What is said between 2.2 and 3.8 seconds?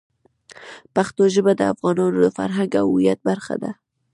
د فرهنګ او هویت برخه ده.